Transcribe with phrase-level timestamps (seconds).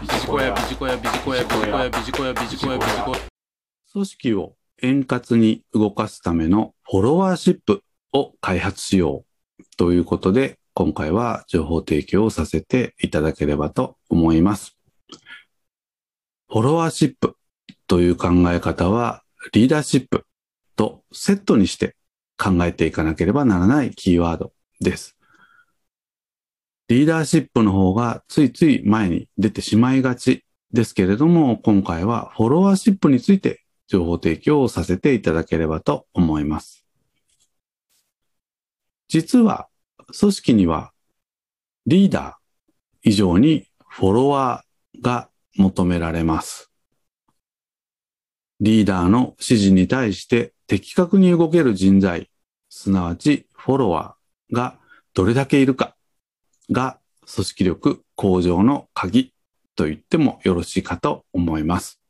[0.00, 3.18] ビジコヤビジコヤビジコヤビジコヤビジコヤビジコヤビジコヤ
[3.92, 7.82] 組織を円滑に動かすためのフォロワーシップ
[8.14, 9.26] を開発しよ
[9.58, 14.78] うということで、今回は情報提供をさせていただければと思います。
[16.48, 17.36] フォロワーシップ
[17.86, 19.22] という考え方は
[19.52, 20.24] リーダーシップ
[20.76, 21.94] とセットにして
[22.38, 25.19] 考えていかなければならないキーワードです。
[26.90, 36.84] リーダーシップの方がついつい前に出てしまいがちですけれども、今回はフォロワーシップについて情報提供をさせていただければと思います。
[39.06, 39.68] 実は
[40.18, 40.90] 組織には
[41.86, 46.72] リーダー以上にフォロワーが求められます。
[48.58, 52.32] リーダーの指示に対して的確に動ける人材、
[52.68, 54.76] すなわちフォロワーが
[55.14, 55.94] どれだけいるか
[56.70, 56.98] が
[57.32, 59.32] 組織力向上の鍵
[59.76, 62.00] と言ってもよろしいかと思います。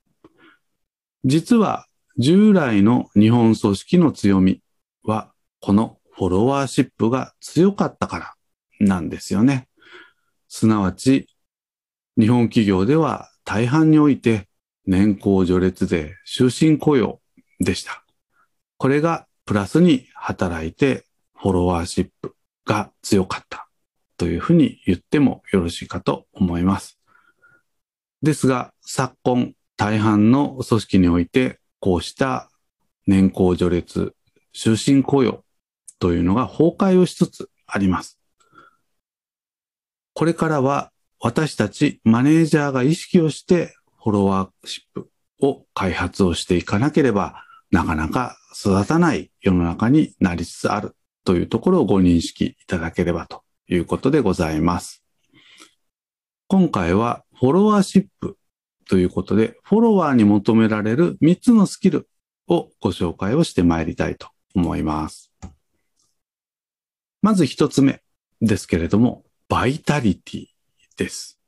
[1.24, 1.86] 実は
[2.18, 4.62] 従来の日本組織の強み
[5.02, 8.36] はこのフォロワーシップが強かったか
[8.80, 9.68] らなんですよね。
[10.48, 11.28] すなわち
[12.18, 14.48] 日本企業では大半において
[14.86, 17.20] 年功序列で終身雇用
[17.60, 18.04] でした。
[18.76, 21.04] これがプラスに働いて
[21.36, 22.34] フォロワーシップ
[22.66, 23.69] が強かった
[24.20, 26.98] というふうに言ってもよろしいかと思います。
[28.20, 32.50] ですが昨今大半の組織においてこうした
[33.06, 34.14] 年功序列
[34.52, 35.42] 終身雇用
[35.98, 38.20] というのが崩壊をしつつあります。
[40.12, 45.08] これからは私たちマネージャーが意識をしてフォロワーシップ
[45.40, 55.02] を開発をしていかなければなかなか育たない世の中になりつつあるというところをご認識いただければということでございます。
[56.48, 58.36] 今回はフォロワーシップ
[58.88, 62.08] ということでフォロワーに求められる3つのスキル
[62.48, 65.32] をご紹介をしてまいりたいと思います。
[67.22, 68.02] まず1つ目
[68.40, 70.46] ですけれども、バイタリティ
[70.96, 71.38] です。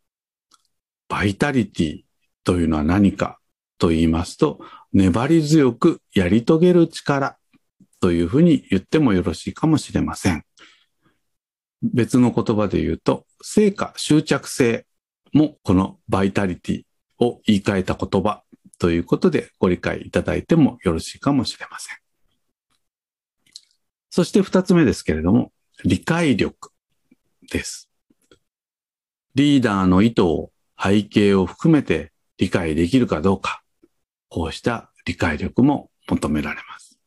[1.09, 2.03] バイタリティ
[2.45, 3.39] というのは何か
[3.79, 4.61] と言いますと、
[4.93, 7.39] 粘り強くやり遂げる力
[8.01, 10.45] というふうに言ってもよろしいかもしれません。
[11.83, 14.87] 別の言葉で言うと、成果執着性
[15.33, 16.83] もこのバイタリティ
[17.19, 18.43] を言い換えた言葉
[18.79, 21.97] ということでご理解いただいてもよろしいかもしれません。
[24.11, 25.53] そして二つ目ですけれども、
[25.85, 26.71] 理解力
[27.51, 27.89] です。
[29.35, 30.51] リーダーの意図を
[30.81, 33.63] 背景を含めて理解できるかどうか、
[34.29, 36.99] こうした理解力も求められます。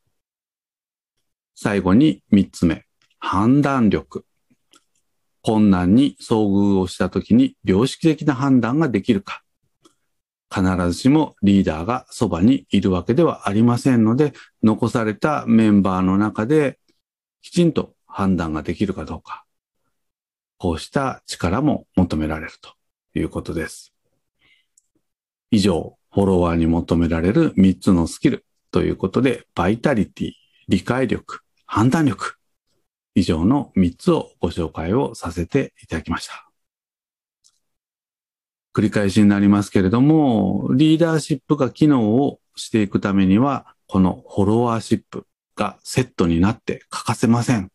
[1.55, 2.85] 最後に三つ目、
[3.19, 4.25] 判断力。
[5.45, 9.43] 困難に遭遇をしたときに良識的な判断ができるか。
[10.51, 14.33] 必ずしもリーダーがそばにいるわけではありませんので、
[14.63, 16.79] 残されたメンバーの中で
[17.43, 19.45] きちんと判断ができるかどうか。
[20.57, 22.73] こうした力も求められると
[23.13, 23.93] いうことです。
[25.51, 30.31] 以上、フォロワーに求められる3つのスキルということで、バイタリティ、
[30.69, 32.39] 理解力、判断力。
[33.15, 36.51] 以上の3つをご紹介をさせていただきました。
[38.73, 47.71] 繰り返しになりますけれども、リーダーシップが機能をしていくためには、このフォロワーシップがセットになって欠かせません。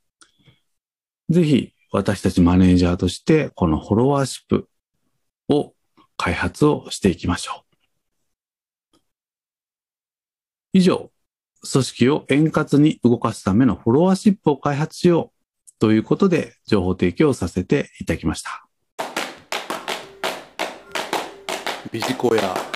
[1.30, 4.68] ぜひ私たちマネージャーとしてこのフォロワーシップ
[5.48, 5.74] を
[6.16, 8.98] 開発をしていきましょう。
[10.72, 11.09] 以上、
[11.70, 15.40] 組織を円滑に動かすためのフォロワーシップを開発しよう
[15.78, 18.66] ということで情報提供させていただきました。
[21.92, 22.69] ビジコヤ